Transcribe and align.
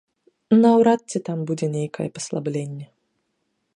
Наўрад 0.61 1.01
ці 1.09 1.17
там 1.29 1.39
будзе 1.51 1.67
нейкае 1.75 2.07
паслабленне. 2.17 2.85